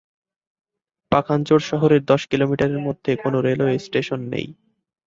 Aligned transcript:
পাখানজোড় 1.11 1.63
শহরের 1.69 2.01
দশ 2.05 2.21
কিলোমিটারের 2.31 2.79
মধ্যে 2.87 3.11
কোনো 3.15 3.37
রেলওয়ে 3.47 3.75
স্টেশন 3.79 4.19
নেই। 4.33 4.47